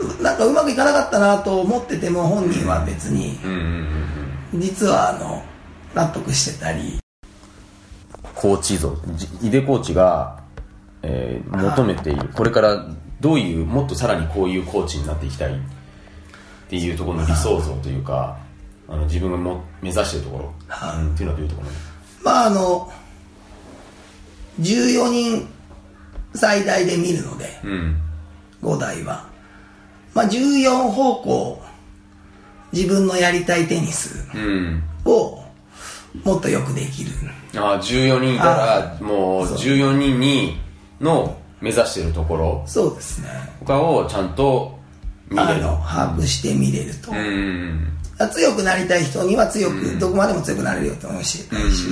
[0.00, 0.24] う、ん。
[0.24, 3.38] なんかうまくいかなかったなと思ってても本人は別に。
[4.54, 5.44] 実はあの
[5.94, 6.98] 納得してたり。
[8.34, 10.40] コーチ像じ井出コーチが、
[11.02, 12.28] えー求めている。
[12.28, 12.86] これから
[13.20, 15.54] どういうもっとさらにこういうコーチになっていきたい。
[15.54, 15.58] っ
[16.68, 18.38] ていうところの理想像というか
[18.88, 21.68] あの自分がも目指しているところ、っていうのはどういうところ
[22.24, 22.90] まああの
[24.58, 25.48] 14人
[26.34, 27.96] 最大で見るのでうん。
[28.62, 29.26] 5台は、
[30.14, 31.62] まあ、14方向
[32.72, 34.82] 自分のやりたいテニスうん。
[35.04, 35.41] を
[36.24, 37.10] もっとよくできる。
[37.56, 39.56] ああ14人いたらもうそう。
[39.56, 40.58] 14人に
[41.00, 42.64] の目指しているところ。
[42.66, 43.28] そうですね。
[43.60, 44.78] とかをちゃんと
[45.30, 45.50] 見れる。
[45.50, 47.88] あの把握して見れると、うん
[48.32, 51.24] 強くなりたい人には強く、どこまでも強くなれるよって教えたい
[51.72, 51.88] し、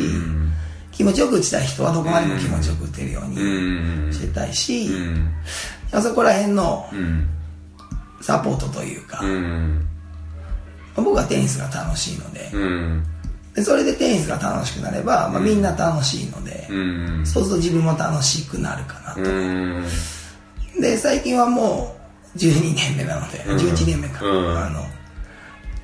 [0.92, 7.28] 気持ちよく打ちたい人はどこまでも気持ちよく打てるようにうん教えたいし、うんそこら辺のうん。
[8.20, 9.86] サポートというか、うん。
[10.94, 13.04] 僕はテニスが楽しいので,、うん
[13.54, 17.26] でそれでテニスが楽しくなれば、まあ、みんな楽しいので、うん。
[17.26, 19.84] そうすると自分も楽しくなるかなと、うん。
[20.80, 21.96] で最近はも
[22.34, 24.56] う12年目なので、11年目か、うん。
[24.56, 24.84] あのっ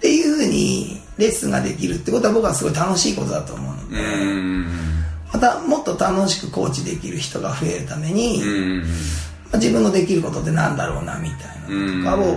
[0.01, 4.67] ていうふうにレッスンができるってことは僕はすごい楽しいことだと思うので、うん。
[5.33, 8.81] またもっと楽しくコーチできる人が増えるために、うん。
[8.81, 8.87] ま
[9.55, 12.35] あ自分のできることってなんだろうなみたいなのとかを、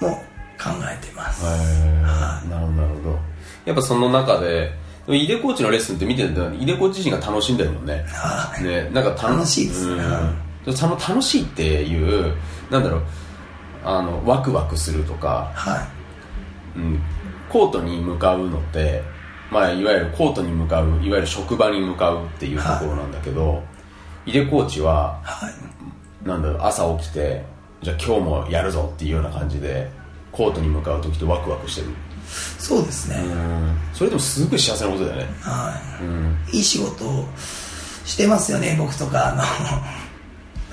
[0.00, 0.20] もう
[0.62, 3.29] 考えてます、なるほどなるほど
[3.70, 4.72] やっぱその中で
[5.06, 8.04] でも井出コーチのレッスンって見てて井出コーチ自身が楽しんでるもんね。
[8.08, 9.68] はいねなんか楽しい。
[9.68, 9.94] です。
[9.94, 10.02] ね
[10.66, 10.76] うん。
[10.76, 12.34] その楽しいっていう
[12.68, 13.02] なんだろう。
[13.84, 15.88] あのワクワクするとか、は
[16.76, 16.78] い。
[16.78, 17.00] うん、
[17.48, 19.02] コートに向かうのって、
[19.50, 23.62] まあ、いわゆるコートに向かういわゆる職場に向かうっていうところなんだけど、
[24.26, 25.54] 井出コーチははい。
[26.26, 27.44] なんだろう朝起きて
[27.82, 29.90] じゃあ今日もやるぞっていうような感じで
[30.32, 31.88] コートに向かう時ってワクワクしてる
[32.58, 33.16] そうですね、
[33.92, 35.26] それでもすごい幸せなことだよね。
[35.40, 35.80] は
[36.52, 37.26] い、いい仕事を
[38.04, 39.28] してますよね僕とか。
[39.28, 39.42] あの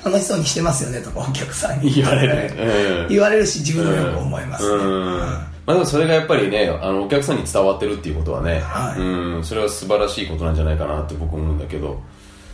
[0.04, 1.91] 楽しそうにしてますよねとかお客さんに。
[1.93, 3.08] 言われる、うん。
[3.10, 5.20] 言われるし自分もよく思いますね、うん。
[5.20, 9.00] まあ、でもそれがやっぱりねあのお客さんに伝わってるっていうことはね、はい。
[9.00, 12.02] うん、それは素晴らしいことなんじゃないかなって僕思うんだけど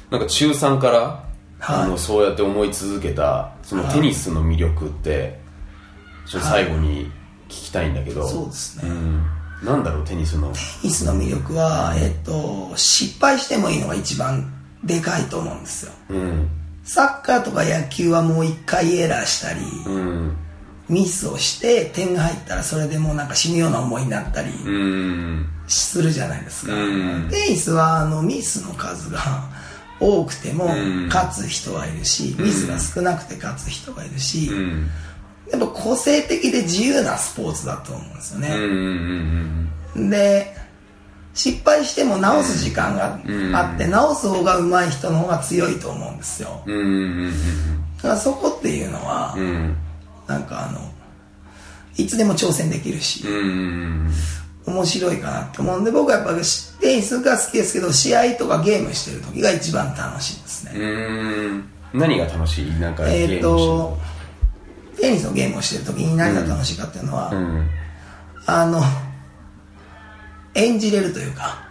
[0.10, 1.00] なんか中3から、
[1.60, 1.84] はい。
[1.84, 5.40] あのそうやって思い続けたそのテニスの魅力って、
[6.26, 7.12] ちょっと最後に
[7.54, 8.90] 聞きたいんだけど、そうですね。
[8.90, 9.24] うん、
[9.64, 10.52] なんだろうテニスの。
[10.52, 14.52] テニスの魅力は、えっと、失敗してもいいのが一番
[14.84, 15.92] でかいと思うんですよ。
[16.10, 16.50] うん。
[16.84, 20.38] サッカーとか野球はもう一回エラーしたり、うん。
[20.90, 25.46] ミスをして点が入ったらそれでもうなんか死ぬような思いになったりうん。
[25.68, 27.30] するじゃないですか、うん。
[27.30, 29.20] テニスはあのミスの数が
[30.00, 31.08] 多くてもん。
[31.08, 34.90] 勝つ人はいるし、ミスが少なくて勝つ人がいるし、うん
[35.52, 38.44] やっぱ個性的で自由なスポーツだと思うんですようん
[39.96, 40.56] うね、んで
[41.34, 43.20] 失敗しても直す時間が
[43.60, 46.62] あって、直す方が上手い人の方が強いと思うんですよ。
[46.68, 47.32] うんうんうん
[47.98, 49.36] だからそこっていうのは、
[50.28, 50.80] なんかあの
[51.98, 54.12] いつでも挑戦できるし、うん
[54.66, 56.34] 面白いかなって思うんで僕はやっぱ
[56.80, 60.86] テニスが好きですけど試合とかゲームしてる時が一番楽しいですね、う
[61.98, 62.00] ん。
[62.00, 62.72] 何が楽しい？
[62.80, 63.98] なんかえっ、ゲーと
[65.00, 67.70] テニスのゲームをしてる時に何が楽しいかっていうのは、うん。
[68.46, 68.82] あの
[70.56, 71.64] 演じれるというか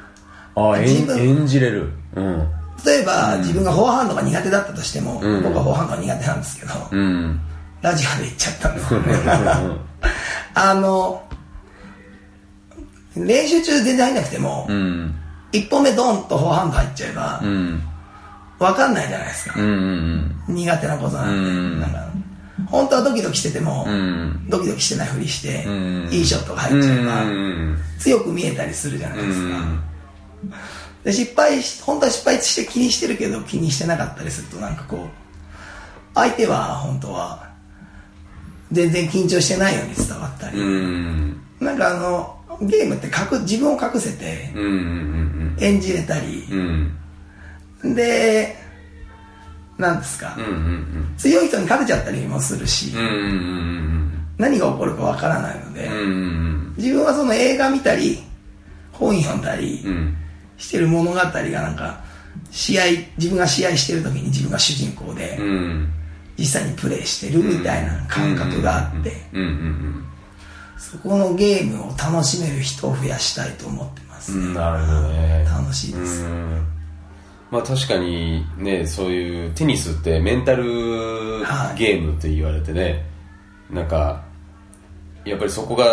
[0.55, 1.93] あ演自分演じれる。
[2.15, 2.49] うん。
[2.85, 7.41] 例えば、自分がフォアハンドが苦手だったとしても、僕はフォアハンドが苦手なんですけど、うん。
[7.81, 9.15] ラジオで言っちゃったんですけどね
[10.55, 11.21] あの
[13.17, 15.15] 練習中全然入んなくても、うん。
[15.53, 17.83] 一本目ドンとフォアハンド入っちゃえば、うん。
[18.59, 21.81] わかんないじゃないですか、うんうん苦手なことなんで、うん。
[21.81, 22.12] なんか
[22.73, 24.49] 本当はドキドキしてても、ん。
[24.49, 26.09] ドキドキしてないふりして、ん。
[26.11, 27.79] いいショットが入っちゃえば、うん。
[27.99, 29.83] 強く見えたりするじゃないですか、うん。
[31.05, 35.09] で失敗し本当は失敗して気にしてるけど気にしてなかったりするとなんかこう
[36.15, 37.53] 相手は本当は
[38.71, 41.41] 全然緊張してないように伝わったり、うん。
[41.61, 44.51] なんかあのゲームって隠自分を隠せて
[45.61, 46.45] 演じれたり。
[47.95, 48.62] で
[49.83, 58.23] なんですか、うんうん強い人に勝てちゃったりもするし、うんうん何が起こるかわからないので、うんうん自分はその映画見たり
[58.93, 60.17] 本読んだりうん。
[60.57, 62.01] してる物語がなんか
[62.51, 62.85] 試合
[63.19, 65.93] 自分が試合してる時に自分が主人公でうん。
[66.39, 69.13] 実際にプレイしてるみたいな感覚があって。
[69.35, 70.05] うんうん
[70.79, 74.53] そこのゲームを楽しめる人を増やしたいと思ってます、うん。
[74.53, 75.47] なるほどね。
[75.49, 76.67] 楽しいです、うん
[77.53, 80.65] まあ確かにねそういうテニスってメンタル
[81.45, 81.79] はい。
[81.79, 83.05] ゲームって言われてね、
[83.71, 84.25] なんか
[85.27, 85.85] やっぱりそこが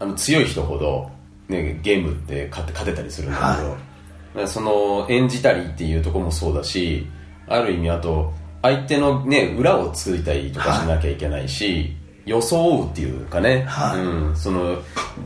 [0.00, 1.08] あの強い人ほど、
[1.48, 4.48] ね、ゲームって勝て勝てたりするんだけど、はい。
[4.48, 7.06] その演じたりっていうところもそうだし
[7.46, 11.94] ある意味あと相手のね裏を作りたりとかしなきゃいけないし、
[12.26, 14.00] 装うっていうかね、はい。
[14.00, 14.82] うん、その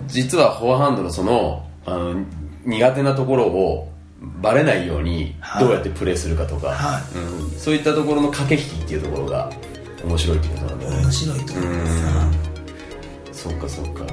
[0.06, 2.22] 実はフォアハンドのそのあの
[2.66, 5.64] 苦手なところをバレないようにはい。
[5.64, 9.50] どうやってプレーするかとか、はうん、そういったところの駆け引きっていうところが
[10.04, 10.96] 面白いってことなんだよね。
[11.02, 11.86] 面白いと思いま
[13.32, 14.04] す、そうかそうか。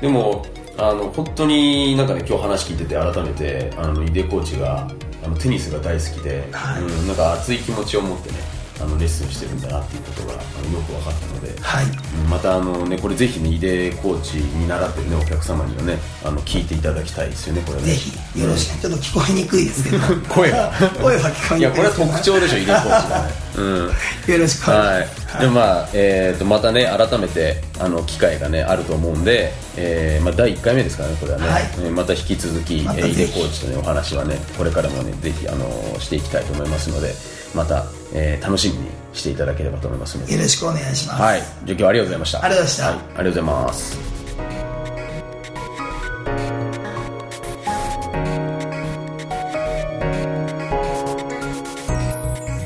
[0.00, 0.44] でも
[0.76, 4.88] あの本当になんかね今日話聞いてて改めてあの井出コーチが
[5.24, 6.82] あのテニスが大好きで、はい。
[6.82, 11.84] うん、なんか熱い気持ちを持ってねあのレッスンしてるんだなっていうことがあのよく分かったので、はい。
[11.84, 17.84] うんまたあのねこれぜひね井出コーチに習ってるねお客様にはねあの聞いていただきたいですよねこれね。
[17.86, 18.80] ぜひよろしく。
[18.80, 19.98] ちょっと聞こえにくいですけど。
[20.28, 20.72] 声が。
[21.00, 23.48] 声は聞こえいやこれはにくいですけど特徴でしょ井出コーチがね。
[23.56, 24.32] うん。
[24.32, 31.62] よろしくはい、でまあ、えー、とまたね改めてあの機会がねあると思うんで、えーまあ、第1回目ですからねこれはね、はい。
[31.80, 35.68] えーまた引き続き、ま井出コーチとねお話はねこれからもねぜひあの
[35.98, 37.14] していきたいと思いますので
[37.54, 40.34] また、えー、楽しみにしていただければと思いますので。
[40.34, 42.44] よろしくお願いします、はい、受験ありがとうございました。
[42.44, 43.98] ありがとうございました、はい、ありがとうございます。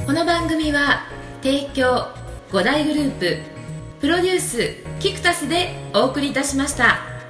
[0.07, 1.07] この番組は
[1.43, 2.07] 提供
[2.53, 3.39] 五大グループ
[4.01, 7.22] プロデュースキクタスでお送りいたしました。